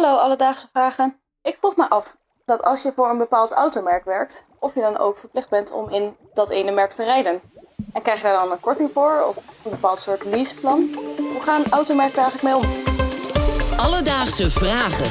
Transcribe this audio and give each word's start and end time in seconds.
Hallo 0.00 0.16
Alledaagse 0.16 0.68
Vragen. 0.72 1.16
Ik 1.42 1.56
vroeg 1.58 1.76
me 1.76 1.90
af 1.90 2.16
dat 2.44 2.62
als 2.62 2.82
je 2.82 2.92
voor 2.94 3.10
een 3.10 3.18
bepaald 3.18 3.52
automerk 3.52 4.04
werkt, 4.04 4.48
of 4.58 4.74
je 4.74 4.80
dan 4.80 4.98
ook 4.98 5.18
verplicht 5.18 5.50
bent 5.50 5.72
om 5.72 5.90
in 5.90 6.16
dat 6.34 6.50
ene 6.50 6.70
merk 6.70 6.90
te 6.90 7.04
rijden. 7.04 7.40
En 7.92 8.02
krijg 8.02 8.18
je 8.18 8.24
daar 8.24 8.42
dan 8.42 8.50
een 8.50 8.60
korting 8.60 8.90
voor 8.92 9.24
of 9.28 9.36
een 9.36 9.70
bepaald 9.70 10.00
soort 10.00 10.24
leaseplan? 10.24 10.88
Hoe 11.32 11.42
gaan 11.42 11.62
automerken 11.70 12.22
eigenlijk 12.22 12.42
mee 12.42 12.56
om? 12.56 12.64
Alledaagse 13.78 14.50
Vragen. 14.50 15.10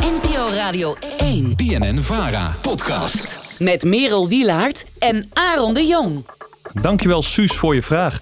NPO 0.00 0.48
Radio 0.48 0.94
1. 1.18 1.56
BNN 1.56 1.98
Vara 1.98 2.54
podcast. 2.62 3.60
Met 3.60 3.84
Merel 3.84 4.28
Wielaert 4.28 4.84
en 4.98 5.30
Aaron 5.32 5.74
de 5.74 5.86
Jong. 5.86 6.26
Dankjewel 6.72 7.22
Suus 7.22 7.56
voor 7.56 7.74
je 7.74 7.82
vraag. 7.82 8.18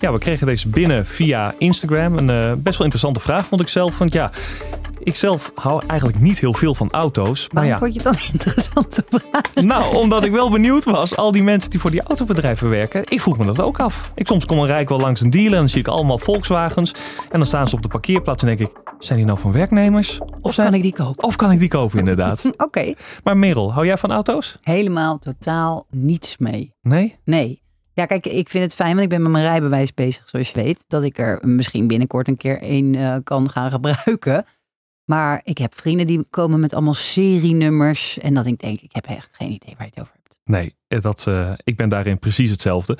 Ja, 0.00 0.12
we 0.12 0.18
kregen 0.18 0.46
deze 0.46 0.68
binnen 0.68 1.06
via 1.06 1.54
Instagram. 1.58 2.18
Een 2.18 2.30
eh, 2.30 2.52
best 2.52 2.76
wel 2.76 2.86
interessante 2.86 3.20
vraag 3.20 3.46
vond 3.46 3.60
ik 3.60 3.68
zelf. 3.68 3.98
Want 3.98 4.12
ja, 4.12 4.30
ik 5.04 5.16
zelf 5.16 5.52
hou 5.54 5.82
eigenlijk 5.86 6.20
niet 6.20 6.38
heel 6.38 6.54
veel 6.54 6.74
van 6.74 6.90
auto's. 6.90 7.40
Maar 7.40 7.48
Waarom 7.52 7.70
ja, 7.72 7.78
vond 7.78 7.94
je 7.94 8.00
het 8.08 8.18
dan 8.18 8.28
interessante 8.32 9.04
vraag? 9.08 9.64
nou, 9.64 9.96
omdat 9.96 10.24
ik 10.24 10.32
wel 10.32 10.50
benieuwd 10.50 10.84
was. 10.84 11.16
Al 11.16 11.32
die 11.32 11.42
mensen 11.42 11.70
die 11.70 11.80
voor 11.80 11.90
die 11.90 12.02
autobedrijven 12.02 12.68
werken. 12.68 13.02
Ik 13.08 13.20
vroeg 13.20 13.38
me 13.38 13.44
dat 13.44 13.60
ook 13.60 13.80
af. 13.80 14.10
Ik 14.14 14.26
soms 14.26 14.46
kom 14.46 14.58
een 14.58 14.66
rijk 14.66 14.88
wel 14.88 15.00
langs 15.00 15.20
een 15.20 15.30
dealer 15.30 15.52
en 15.52 15.58
dan 15.58 15.68
zie 15.68 15.80
ik 15.80 15.88
allemaal 15.88 16.18
Volkswagens. 16.18 16.92
En 17.30 17.38
dan 17.38 17.46
staan 17.46 17.68
ze 17.68 17.74
op 17.74 17.82
de 17.82 17.88
parkeerplaats 17.88 18.42
en 18.42 18.48
denk 18.48 18.60
ik... 18.60 18.80
Zijn 18.98 19.18
die 19.18 19.26
nou 19.26 19.38
van 19.38 19.52
werknemers? 19.52 20.20
Of, 20.40 20.54
zijn... 20.54 20.66
Kan 20.66 20.76
ik 20.76 20.82
die 20.82 20.92
kopen? 20.92 21.24
Of 21.24 21.36
kan 21.36 21.50
ik 21.50 21.58
die 21.58 21.68
kopen, 21.68 21.98
inderdaad. 21.98 22.50
Oké. 22.66 22.94
Maar 23.24 23.36
Merel, 23.36 23.72
hou 23.72 23.86
jij 23.86 23.98
van 23.98 24.12
auto's? 24.12 24.56
Helemaal 24.60 25.18
totaal 25.18 25.86
niets 25.90 26.38
mee. 26.38 26.74
Nee? 26.82 27.18
Nee. 27.24 27.62
Ja, 27.94 28.06
kijk, 28.06 28.26
ik 28.26 28.48
vind 28.48 28.64
het 28.64 28.74
fijn, 28.74 28.90
want 28.90 29.02
ik 29.02 29.08
ben 29.08 29.22
met 29.22 29.30
mijn 29.30 29.44
rijbewijs 29.44 29.94
bezig, 29.94 30.28
zoals 30.28 30.50
je 30.50 30.62
weet. 30.62 30.84
Dat 30.88 31.02
ik 31.02 31.18
er 31.18 31.38
misschien 31.42 31.86
binnenkort 31.86 32.28
een 32.28 32.36
keer 32.36 32.62
één 32.62 32.94
eh, 32.94 33.16
kan 33.24 33.50
gaan 33.50 33.70
gebruiken. 33.70 34.44
Maar 35.12 35.40
ik 35.44 35.58
heb 35.58 35.74
vrienden 35.74 36.06
die 36.06 36.26
komen 36.30 36.60
met 36.60 36.72
allemaal 36.72 36.94
serienummers. 36.94 38.18
En 38.18 38.34
dat 38.34 38.46
ik 38.46 38.58
denk, 38.58 38.80
ik 38.80 38.92
heb 38.92 39.06
echt 39.06 39.28
geen 39.32 39.50
idee 39.50 39.74
waar 39.78 39.86
je 39.86 39.92
het 39.94 40.00
over 40.00 40.12
hebt. 40.22 40.36
Nee, 40.44 41.00
dat, 41.00 41.26
eh, 41.26 41.52
ik 41.64 41.76
ben 41.76 41.88
daarin 41.88 42.18
precies 42.18 42.50
hetzelfde. 42.50 42.98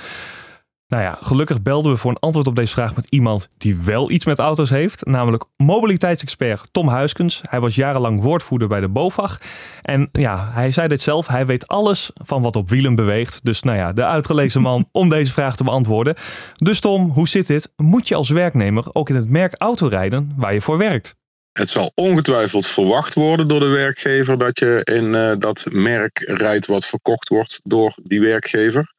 Nou 0.89 1.03
ja, 1.03 1.19
gelukkig 1.21 1.63
belden 1.63 1.93
we 1.93 1.99
voor 1.99 2.11
een 2.11 2.19
antwoord 2.19 2.47
op 2.47 2.55
deze 2.55 2.73
vraag 2.73 2.97
met 2.97 3.07
iemand 3.09 3.49
die 3.59 3.77
wel 3.77 4.11
iets 4.11 4.25
met 4.25 4.39
auto's 4.39 4.71
heeft. 4.71 5.05
Namelijk 5.07 5.45
mobiliteitsexpert 5.57 6.69
Tom 6.73 6.89
Huiskens. 6.89 7.41
Hij 7.49 7.61
was 7.61 7.75
jarenlang 7.75 8.21
woordvoerder 8.21 8.69
bij 8.69 8.81
de 8.81 8.89
BOVAG. 8.89 9.41
En 9.83 10.09
ja, 10.13 10.51
hij 10.53 10.71
zei 10.71 10.89
dit 10.89 11.03
zelf. 11.03 11.27
Hij 11.27 11.47
weet 11.47 11.67
alles 11.67 12.11
van 12.15 12.43
wat 12.43 12.57
op 12.57 12.69
wielen 12.69 12.95
beweegt. 12.95 13.41
Dus 13.43 13.63
nou 13.63 13.77
ja, 13.77 13.93
de 13.93 14.05
uitgelezen 14.05 14.63
man 14.63 14.89
om 14.93 15.09
deze 15.09 15.33
vraag 15.33 15.57
te 15.57 15.65
beantwoorden. 15.65 16.15
Dus 16.57 16.81
Tom, 16.81 17.11
hoe 17.11 17.29
zit 17.29 17.47
dit? 17.47 17.73
Moet 17.77 18.09
je 18.09 18.15
als 18.15 18.31
werknemer 18.31 18.85
ook 18.93 19.09
in 19.09 19.17
het 19.17 19.29
merk 19.29 19.55
auto 19.59 19.87
rijden 19.87 20.33
waar 20.37 20.55
je 20.55 20.61
voor 20.61 20.79
werkt? 20.79 21.21
Het 21.53 21.69
zal 21.69 21.93
ongetwijfeld 21.95 22.67
verwacht 22.67 23.15
worden 23.15 23.49
door 23.49 23.61
de 23.61 23.67
werkgever 23.67 24.39
dat 24.39 24.59
je 24.59 24.81
in 24.85 25.15
eh, 25.15 25.35
dat 25.39 25.65
merk 25.71 26.19
rijdt 26.19 26.67
wat 26.67 26.87
verkocht 26.87 27.29
wordt 27.29 27.61
door 27.63 27.95
die 28.03 28.21
werkgever. 28.21 28.93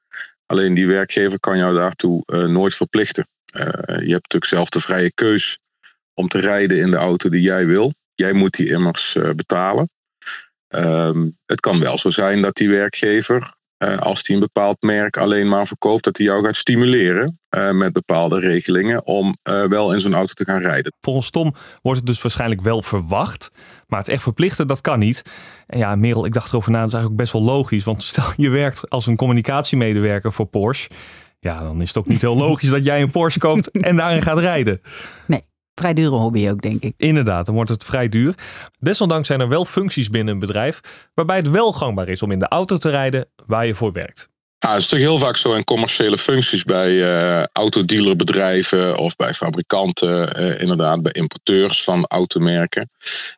Alleen 0.45 0.73
die 0.73 0.87
werkgever 0.87 1.39
kan 1.39 1.57
jou 1.57 1.75
daartoe 1.75 2.23
eh, 2.25 2.43
nooit 2.43 2.75
verplichten. 2.75 3.27
Eh, 3.45 3.63
je 3.85 4.11
hebt 4.11 4.33
natuurlijk 4.33 4.45
zelf 4.45 4.69
de 4.69 4.79
vrije 4.79 5.11
keus 5.11 5.59
om 6.13 6.27
te 6.27 6.37
rijden 6.37 6.77
in 6.77 6.91
de 6.91 6.97
auto 6.97 7.29
die 7.29 7.41
jij 7.41 7.65
wil. 7.65 7.93
Jij 8.15 8.33
moet 8.33 8.53
die 8.53 8.69
immers 8.69 9.17
betalen. 9.35 9.89
Ehm, 10.67 11.29
het 11.45 11.59
kan 11.59 11.79
wel 11.79 11.97
zo 11.97 12.09
zijn 12.09 12.41
dat 12.41 12.55
die 12.55 12.69
werkgever, 12.69 13.55
eh, 13.83 13.97
als 13.97 14.23
die 14.23 14.35
een 14.35 14.41
bepaald 14.41 14.81
merk 14.81 15.17
alleen 15.17 15.47
maar 15.47 15.67
verkoopt, 15.67 16.03
dat 16.03 16.17
hij 16.17 16.25
jou 16.25 16.45
gaat 16.45 16.55
stimuleren 16.55 17.39
eh, 17.49 17.71
met 17.71 17.93
bepaalde 17.93 18.39
regelingen 18.39 19.05
om 19.05 19.37
eh, 19.41 19.63
wel 19.63 19.93
in 19.93 19.99
zo'n 19.99 20.13
auto 20.13 20.33
te 20.33 20.43
gaan 20.43 20.59
rijden. 20.59 20.93
Volgens 21.01 21.29
Tom 21.29 21.53
wordt 21.81 21.99
het 21.99 22.07
dus 22.07 22.21
waarschijnlijk 22.21 22.61
wel 22.61 22.81
verwacht. 22.81 23.51
Maar 23.87 23.99
het 23.99 24.07
echt 24.07 24.23
verplichten, 24.23 24.67
dat 24.67 24.81
kan 24.81 24.99
niet. 24.99 25.23
En 25.67 25.77
ja, 25.77 25.95
Merel, 25.95 26.25
ik 26.25 26.33
dacht 26.33 26.49
erover 26.49 26.71
na, 26.71 26.77
dat 26.79 26.87
is 26.87 26.93
eigenlijk 26.93 27.23
best 27.23 27.33
wel 27.33 27.43
logisch. 27.43 27.83
Want 27.83 28.03
stel 28.03 28.31
je 28.35 28.49
werkt 28.49 28.89
als 28.89 29.07
een 29.07 29.15
communicatiemedewerker 29.15 30.33
voor 30.33 30.45
Porsche. 30.45 30.89
Ja, 31.39 31.61
dan 31.61 31.81
is 31.81 31.87
het 31.87 31.97
ook 31.97 32.07
niet 32.07 32.21
heel 32.21 32.37
logisch 32.37 32.69
dat 32.69 32.85
jij 32.85 33.01
een 33.01 33.11
Porsche 33.11 33.39
koopt 33.39 33.71
en 33.71 33.95
daarin 33.95 34.21
gaat 34.21 34.39
rijden. 34.39 34.81
Vrij 35.75 35.93
dure 35.93 36.15
hobby 36.15 36.49
ook, 36.49 36.61
denk 36.61 36.81
ik. 36.81 36.93
Inderdaad, 36.97 37.45
dan 37.45 37.55
wordt 37.55 37.69
het 37.69 37.83
vrij 37.83 38.09
duur. 38.09 38.35
Desondanks 38.79 39.27
zijn 39.27 39.39
er 39.39 39.47
wel 39.47 39.65
functies 39.65 40.09
binnen 40.09 40.33
een 40.33 40.39
bedrijf 40.39 40.79
waarbij 41.13 41.37
het 41.37 41.49
wel 41.49 41.71
gangbaar 41.71 42.09
is 42.09 42.21
om 42.21 42.31
in 42.31 42.39
de 42.39 42.47
auto 42.47 42.77
te 42.77 42.89
rijden 42.89 43.29
waar 43.45 43.65
je 43.65 43.75
voor 43.75 43.91
werkt. 43.91 44.31
Ja, 44.57 44.69
het 44.69 44.81
is 44.81 44.89
natuurlijk 44.89 45.11
heel 45.11 45.27
vaak 45.27 45.37
zo 45.37 45.53
in 45.53 45.63
commerciële 45.63 46.17
functies 46.17 46.63
bij 46.63 47.03
eh 47.03 47.43
autodealerbedrijven 47.51 48.97
of 48.97 49.15
bij 49.15 49.33
fabrikanten, 49.33 50.33
eh, 50.33 50.61
inderdaad 50.61 51.01
bij 51.01 51.11
importeurs 51.11 51.83
van 51.83 52.05
automerken, 52.07 52.89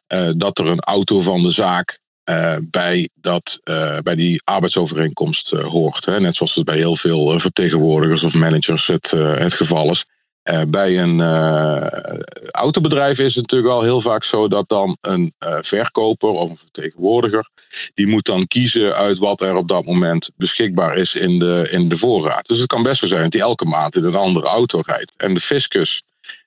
eh, 0.08 0.30
dat 0.38 0.60
er 0.60 0.66
een 0.66 0.80
auto 0.80 1.22
van 1.22 1.42
de 1.42 1.52
zaak 1.52 2.00
eh, 2.26 2.56
bij, 2.62 3.10
dat, 3.14 3.60
eh, 3.64 3.98
bij 3.98 4.16
die 4.16 4.42
arbeidsovereenkomst 4.44 5.50
hoort. 5.50 6.06
Hè? 6.06 6.20
Net 6.20 6.36
zoals 6.36 6.56
het 6.56 6.66
bij 6.66 6.78
heel 6.78 6.96
veel 6.96 7.40
vertegenwoordigers 7.40 8.24
of 8.24 8.34
managers 8.34 8.88
het, 8.88 9.14
eh, 9.14 9.38
het 9.38 9.54
geval 9.54 9.90
is. 9.90 10.06
Eh, 10.46 10.62
bij 10.68 11.00
een 11.00 11.22
eh, 11.22 12.20
autobedrijf 12.52 13.20
is 13.20 13.36
het 13.36 13.42
natuurlijk 13.42 13.74
wel 13.74 13.84
heel 13.84 14.02
vaak 14.02 14.24
zo 14.24 14.48
dat 14.48 14.70
dan 14.70 14.98
een 15.02 15.34
eh, 15.38 15.58
verkoper 15.60 16.30
of 16.30 16.50
een 16.50 16.58
vertegenwoordiger 16.58 17.50
die 17.94 18.08
moet 18.08 18.26
dan 18.26 18.48
kiezen 18.48 18.96
uit 18.96 19.18
wat 19.18 19.42
er 19.42 19.56
op 19.56 19.68
dat 19.68 19.86
moment 19.86 20.30
beschikbaar 20.36 20.98
is 20.98 21.16
in 21.16 21.40
de, 21.40 21.68
in 21.72 21.90
de 21.90 21.98
voorraad. 21.98 22.48
Dus 22.48 22.58
het 22.58 22.68
kan 22.68 22.84
best 22.84 23.00
zo 23.00 23.08
zijn 23.08 23.24
dat 23.24 23.34
hij 23.34 23.42
elke 23.42 23.66
maand 23.66 23.96
in 23.96 24.04
een 24.04 24.16
andere 24.16 24.48
auto 24.48 24.82
rijdt. 24.86 25.14
En 25.18 25.34
de 25.34 25.40
fiscus 25.40 26.04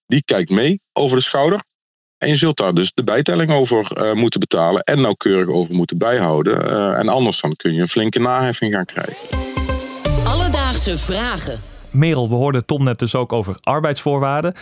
die 0.06 0.22
kijkt 0.24 0.50
mee 0.50 0.80
over 0.92 1.16
de 1.16 1.22
schouder. 1.22 1.62
En 2.18 2.28
je 2.28 2.36
zult 2.36 2.56
daar 2.56 2.74
dus 2.74 2.92
de 2.94 3.04
bijtelling 3.04 3.50
over 3.50 4.14
moeten 4.16 4.40
betalen 4.40 4.82
en 4.82 5.00
nauwkeurig 5.00 5.54
over 5.54 5.74
moeten 5.74 5.98
bijhouden. 5.98 6.96
En 6.96 7.08
anders 7.08 7.40
dan 7.40 7.52
kun 7.56 7.74
je 7.74 7.80
een 7.80 7.88
flinke 7.88 8.20
naheffing 8.20 8.74
gaan 8.74 8.84
krijgen. 8.84 9.16
Alledaagse 10.26 10.98
Vragen. 10.98 11.77
Merel, 11.90 12.28
we 12.28 12.34
hoorden 12.34 12.66
Tom 12.66 12.84
net 12.84 12.98
dus 12.98 13.14
ook 13.14 13.32
over 13.32 13.56
arbeidsvoorwaarden. 13.60 14.54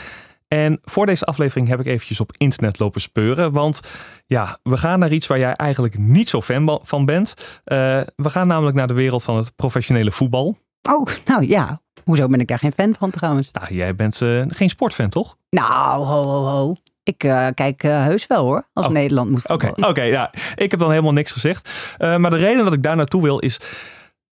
En 0.49 0.79
voor 0.85 1.07
deze 1.07 1.25
aflevering 1.25 1.69
heb 1.69 1.81
ik 1.81 1.87
eventjes 1.87 2.21
op 2.21 2.33
internet 2.37 2.79
lopen 2.79 3.01
speuren. 3.01 3.53
Want 3.53 3.81
ja, 4.27 4.59
we 4.63 4.77
gaan 4.77 4.99
naar 4.99 5.13
iets 5.13 5.27
waar 5.27 5.39
jij 5.39 5.53
eigenlijk 5.53 5.99
niet 5.99 6.29
zo 6.29 6.43
fan 6.43 6.81
van 6.83 7.05
bent. 7.05 7.61
Eh, 7.65 7.77
we 8.17 8.31
gaan 8.31 8.47
namelijk 8.47 8.77
naar 8.77 8.87
de 8.87 8.95
wereld 8.95 9.25
van 9.25 9.37
het 9.37 9.57
professionele 9.57 10.11
voetbal. 10.11 10.57
Oh, 10.91 11.07
nou 11.25 11.47
ja. 11.49 11.81
Hoezo 12.05 12.27
ben 12.27 12.41
ik 12.41 12.49
daar 12.49 12.59
geen 12.59 12.73
fan 12.73 12.95
van 12.99 13.11
trouwens? 13.11 13.51
Nou, 13.53 13.75
jij 13.75 13.95
bent 13.95 14.23
eh, 14.23 14.43
geen 14.49 14.69
sportfan, 14.69 15.09
toch? 15.09 15.37
Nou, 15.51 16.05
ho, 16.05 16.23
ho, 16.23 16.45
ho. 16.45 16.75
Ik 17.03 17.25
eh, 17.25 17.47
kijk 17.55 17.83
heus 17.83 18.27
wel 18.27 18.45
hoor, 18.45 18.69
als 18.73 18.87
Oh. 18.87 18.93
Nederland 18.93 19.31
moet 19.31 19.49
Oké, 19.49 19.71
oké. 19.75 20.03
ja. 20.03 20.31
Ik 20.55 20.71
heb 20.71 20.81
dan 20.81 20.91
helemaal 20.91 21.13
niks 21.13 21.33
gezegd. 21.33 21.71
Maar 21.99 22.31
de 22.31 22.37
reden 22.37 22.65
dat 22.65 22.73
ik 22.73 22.83
daar 22.83 22.97
naartoe 22.97 23.23
wil 23.23 23.39
is... 23.39 23.61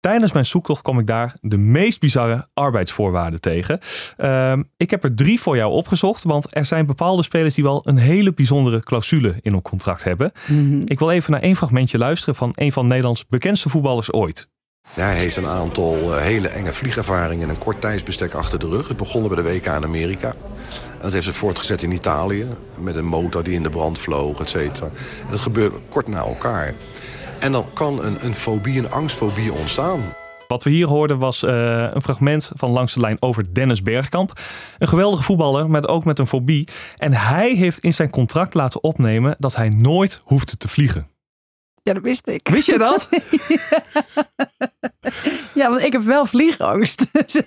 Tijdens 0.04 0.32
mijn 0.32 0.46
zoektocht 0.46 0.82
kwam 0.82 1.00
ik 1.00 1.08
daar 1.08 1.36
de 1.42 1.58
meest 1.58 2.00
bizarre 2.00 2.48
arbeidsvoorwaarden 2.54 3.42
tegen. 3.42 3.80
Ehm, 4.18 4.64
ik 4.78 4.90
heb 4.90 5.04
er 5.04 5.16
drie 5.16 5.42
voor 5.42 5.56
jou 5.56 5.72
opgezocht, 5.72 6.24
want 6.24 6.56
er 6.56 6.66
zijn 6.66 6.86
bepaalde 6.86 7.24
spelers 7.24 7.54
die 7.54 7.64
wel 7.64 7.82
een 7.84 7.98
hele 7.98 8.34
bijzondere 8.34 8.80
clausule 8.80 9.36
in 9.42 9.52
hun 9.52 9.62
contract 9.62 10.04
hebben. 10.04 10.32
Mhm. 10.48 10.82
Ik 10.86 11.00
wil 11.00 11.12
even 11.12 11.32
naar 11.32 11.42
één 11.42 11.56
fragmentje 11.56 11.98
luisteren 11.98 12.36
van 12.36 12.52
een 12.56 12.72
van 12.72 12.88
Nederlands 12.88 13.26
bekendste 13.28 13.70
voetballers 13.70 14.12
ooit. 14.12 14.48
Hij 14.90 15.16
heeft 15.16 15.36
een 15.36 15.48
aantal 15.48 15.96
eh, 15.96 16.22
hele 16.22 16.48
enge 16.48 16.74
vliegervaringen 16.74 17.44
en 17.48 17.54
een 17.54 17.62
kort 17.62 17.82
tijdsbestek 17.82 18.34
achter 18.34 18.60
de 18.60 18.68
rug. 18.68 18.88
Het 18.88 18.98
begonnen 18.98 19.36
bij 19.36 19.44
de 19.44 19.50
WK 19.50 19.66
in 19.66 19.84
Amerika. 19.84 20.30
En 20.30 21.00
dat 21.02 21.12
heeft 21.14 21.26
zich 21.26 21.36
voortgezet 21.36 21.82
in 21.82 21.92
Italië. 21.92 22.48
Met 22.80 22.96
een 22.96 23.06
motor 23.06 23.44
die 23.44 23.54
in 23.54 23.64
de 23.64 23.70
brand 23.70 24.00
vloog, 24.00 24.40
et 24.40 24.50
cetera. 24.50 24.86
En 25.26 25.32
dat 25.32 25.40
gebeurt 25.40 25.74
kort 25.90 26.08
na 26.08 26.20
elkaar. 26.20 26.74
En 27.44 27.52
dan 27.52 27.66
kan 27.74 28.04
een, 28.04 28.26
een 28.26 28.36
fobie, 28.36 28.80
een 28.80 28.90
angstfobie 28.90 29.54
ontstaan. 29.54 30.14
Wat 30.48 30.64
we 30.64 30.70
hier 30.70 30.88
hoorden 30.88 31.18
was 31.18 31.44
eh, 31.44 31.90
een 31.94 32.02
fragment 32.02 32.52
van 32.56 32.72
Langs 32.72 32.94
de 32.94 33.00
Lijn 33.00 33.22
over 33.22 33.54
Dennis 33.54 33.82
Bergkamp. 33.82 34.40
Een 34.78 34.88
geweldige 34.88 35.24
voetballer, 35.24 35.70
maar 35.70 35.88
ook 35.88 36.06
met 36.06 36.20
een 36.20 36.28
fobie. 36.28 36.68
En 36.98 37.14
hij 37.14 37.54
heeft 37.54 37.80
in 37.80 37.94
zijn 37.94 38.10
contract 38.10 38.54
laten 38.54 38.84
opnemen 38.84 39.36
dat 39.40 39.56
hij 39.56 39.70
nooit 39.70 40.22
hoefde 40.24 40.58
te 40.58 40.68
vliegen. 40.68 41.08
Ja, 41.82 41.94
dat 41.94 42.04
wist 42.04 42.28
ik. 42.28 42.48
Wist 42.48 42.68
je 42.68 42.78
dat? 42.78 43.10
Ja, 45.54 45.70
want 45.70 45.82
ik 45.82 45.92
heb 45.92 46.02
wel 46.02 46.26
vliegangst. 46.26 47.06
Dus 47.12 47.42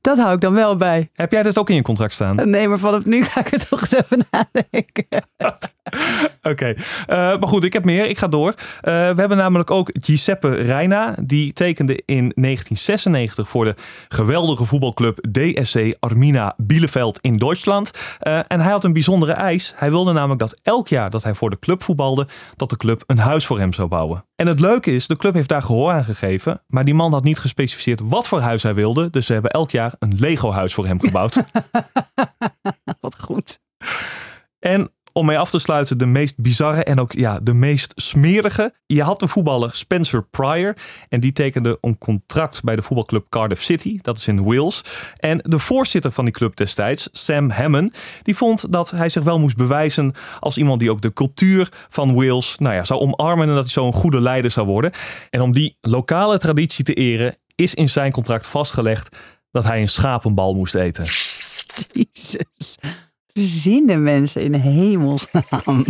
dat 0.00 0.18
hou 0.18 0.34
ik 0.34 0.40
dan 0.40 0.52
wel 0.52 0.76
bij. 0.76 1.10
Heb 1.12 1.32
jij 1.32 1.42
dat 1.42 1.58
ook 1.58 1.70
in 1.70 1.74
je 1.74 1.82
contract 1.82 2.14
staan? 2.14 2.50
Nee, 2.50 2.68
maar 2.68 2.78
vanaf 2.78 3.04
nu 3.04 3.22
ga 3.22 3.40
ik 3.40 3.52
er 3.52 3.68
toch 3.68 3.80
eens 3.80 3.94
even 3.94 4.26
nadenken. 4.30 5.06
Oké, 6.42 6.74
Eh, 7.06 7.16
maar 7.16 7.48
goed, 7.48 7.64
ik 7.64 7.72
heb 7.72 7.84
meer. 7.84 8.08
Ik 8.08 8.18
ga 8.18 8.28
door. 8.28 8.54
Eh, 8.80 8.92
we 8.92 9.20
hebben 9.20 9.36
namelijk 9.36 9.70
ook 9.70 9.90
Giuseppe 10.00 10.48
Reina. 10.54 11.14
Die 11.24 11.52
tekende 11.52 12.02
in 12.06 12.32
1996 12.34 13.48
voor 13.48 13.64
de 13.64 13.74
geweldige 14.08 14.64
voetbalclub 14.64 15.18
DSC 15.32 15.96
Armina 16.00 16.54
Bielefeld 16.56 17.18
in 17.20 17.32
Duitsland. 17.32 17.90
Eh, 18.18 18.38
en 18.48 18.60
hij 18.60 18.70
had 18.70 18.84
een 18.84 18.92
bijzondere 18.92 19.32
eis. 19.32 19.72
Hij 19.76 19.90
wilde 19.90 20.12
namelijk 20.12 20.40
dat 20.40 20.58
elk 20.62 20.88
jaar 20.88 21.10
dat 21.10 21.22
hij 21.22 21.34
voor 21.34 21.50
de 21.50 21.58
club 21.58 21.82
voetbalde, 21.82 22.26
dat 22.56 22.70
de 22.70 22.76
club 22.76 23.02
een 23.06 23.18
huis 23.18 23.46
voor 23.46 23.58
hem 23.58 23.72
zou 23.72 23.88
bouwen. 23.88 24.24
En 24.36 24.46
het 24.46 24.60
leuke 24.60 24.94
is, 24.94 25.06
de 25.06 25.16
club 25.16 25.34
heeft 25.34 25.48
daar 25.48 25.62
gehoor 25.62 25.92
aan 25.92 26.04
gegeven. 26.04 26.62
Maar 26.66 26.84
die 26.84 26.94
man 26.94 27.12
had 27.12 27.24
niet 27.24 27.38
gespecificeerd 27.38 28.00
wat 28.04 28.28
voor 28.28 28.40
huis 28.40 28.62
hij 28.62 28.74
wilde. 28.74 29.10
Dus 29.10 29.26
ze 29.26 29.32
hebben 29.32 29.50
elk 29.50 29.70
jaar 29.70 29.94
een 29.98 30.14
Lego-huis 30.18 30.74
voor 30.74 30.86
hem 30.86 31.00
gebouwd. 31.00 31.42
Wat 33.00 33.20
goed. 33.20 33.60
En 34.58 34.91
Om 35.12 35.26
mee 35.26 35.38
af 35.38 35.50
te 35.50 35.58
sluiten 35.58 35.98
de 35.98 36.06
meest 36.06 36.34
bizarre 36.36 36.84
en 36.84 37.00
ook 37.00 37.12
ja, 37.12 37.38
de 37.42 37.54
meest 37.54 37.92
smerige. 37.96 38.74
Je 38.86 39.02
had 39.02 39.20
de 39.20 39.28
voetballer 39.28 39.74
Spencer 39.74 40.24
Pryor. 40.24 40.76
En 41.08 41.20
die 41.20 41.32
tekende 41.32 41.78
een 41.80 41.98
contract 41.98 42.62
bij 42.62 42.76
de 42.76 42.82
voetbalclub 42.82 43.26
Cardiff 43.28 43.62
City. 43.62 43.98
Dat 44.00 44.18
is 44.18 44.28
in 44.28 44.44
Wales. 44.44 44.84
En 45.16 45.40
de 45.42 45.58
voorzitter 45.58 46.12
van 46.12 46.24
die 46.24 46.34
club 46.34 46.56
destijds, 46.56 47.08
Sam 47.12 47.50
Hammond, 47.50 47.96
die 48.22 48.36
vond 48.36 48.72
dat 48.72 48.90
hij 48.90 49.08
zich 49.08 49.22
wel 49.22 49.38
moest 49.38 49.56
bewijzen 49.56 50.14
als 50.40 50.56
iemand 50.56 50.80
die 50.80 50.90
ook 50.90 51.00
de 51.00 51.12
cultuur 51.12 51.68
van 51.88 52.14
Wales 52.14 52.56
nou 52.58 52.74
ja, 52.74 52.84
zou 52.84 53.00
omarmen 53.00 53.48
en 53.48 53.54
dat 53.54 53.62
hij 53.62 53.72
zo'n 53.72 53.92
goede 53.92 54.20
leider 54.20 54.50
zou 54.50 54.66
worden. 54.66 54.92
En 55.30 55.40
om 55.40 55.52
die 55.52 55.76
lokale 55.80 56.38
traditie 56.38 56.84
te 56.84 56.94
eren 56.94 57.36
is 57.54 57.74
in 57.74 57.88
zijn 57.88 58.12
contract 58.12 58.46
vastgelegd 58.46 59.16
dat 59.50 59.64
hij 59.64 59.80
een 59.80 59.88
schapenbal 59.88 60.54
moest 60.54 60.74
eten. 60.74 61.04
Jezus. 61.92 62.78
Verzinnen 63.32 64.02
mensen 64.02 64.42
in 64.42 64.54
hemelsnaam. 64.54 65.84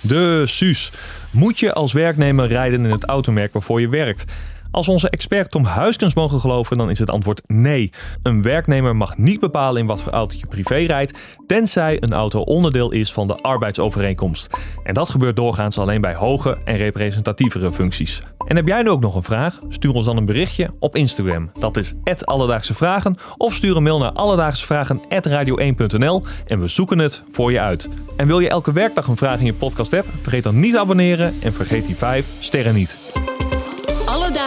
De 0.00 0.42
Suus. 0.46 0.92
Moet 1.30 1.58
je 1.58 1.72
als 1.72 1.92
werknemer 1.92 2.46
rijden 2.46 2.84
in 2.84 2.90
het 2.90 3.04
automerk 3.04 3.52
waarvoor 3.52 3.80
je 3.80 3.88
werkt? 3.88 4.24
Als 4.74 4.88
onze 4.88 5.10
expert 5.10 5.50
Tom 5.50 5.64
Huiskens 5.64 6.14
mogen 6.14 6.40
geloven, 6.40 6.78
dan 6.78 6.90
is 6.90 6.98
het 6.98 7.10
antwoord 7.10 7.42
nee. 7.46 7.90
Een 8.22 8.42
werknemer 8.42 8.96
mag 8.96 9.18
niet 9.18 9.40
bepalen 9.40 9.80
in 9.80 9.86
wat 9.86 10.02
voor 10.02 10.12
auto 10.12 10.36
je 10.38 10.46
privé 10.46 10.74
rijdt, 10.74 11.18
tenzij 11.46 11.96
een 12.00 12.12
auto 12.12 12.40
onderdeel 12.40 12.92
is 12.92 13.12
van 13.12 13.26
de 13.26 13.36
arbeidsovereenkomst. 13.36 14.56
En 14.84 14.94
dat 14.94 15.08
gebeurt 15.08 15.36
doorgaans 15.36 15.78
alleen 15.78 16.00
bij 16.00 16.14
hoge 16.14 16.58
en 16.64 16.76
representatievere 16.76 17.72
functies. 17.72 18.22
En 18.46 18.56
heb 18.56 18.66
jij 18.66 18.82
nu 18.82 18.90
ook 18.90 19.00
nog 19.00 19.14
een 19.14 19.22
vraag? 19.22 19.60
Stuur 19.68 19.94
ons 19.94 20.04
dan 20.04 20.16
een 20.16 20.26
berichtje 20.26 20.68
op 20.78 20.96
Instagram. 20.96 21.50
Dat 21.58 21.76
is 21.76 21.94
Alledaagse 22.24 22.74
Vragen. 22.74 23.16
Of 23.36 23.54
stuur 23.54 23.76
een 23.76 23.82
mail 23.82 23.98
naar 23.98 24.12
alledaagsevragen.radio1.nl 24.12 26.22
en 26.46 26.60
we 26.60 26.68
zoeken 26.68 26.98
het 26.98 27.22
voor 27.30 27.52
je 27.52 27.60
uit. 27.60 27.88
En 28.16 28.26
wil 28.26 28.40
je 28.40 28.48
elke 28.48 28.72
werkdag 28.72 29.06
een 29.06 29.16
vraag 29.16 29.38
in 29.38 29.46
je 29.46 29.54
podcast 29.54 29.94
app? 29.94 30.06
Vergeet 30.22 30.42
dan 30.42 30.60
niet 30.60 30.72
te 30.72 30.78
abonneren 30.78 31.34
en 31.42 31.52
vergeet 31.52 31.86
die 31.86 31.96
5 31.96 32.26
sterren 32.40 32.74
niet. 32.74 33.23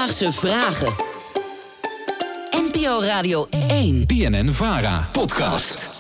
Alledaagse 0.08 0.32
Vragen. 0.32 0.94
NPO 2.68 3.00
Radio 3.00 3.48
1. 3.50 4.06
BNN 4.06 4.52
Vara. 4.52 5.08
Podcast. 5.12 5.97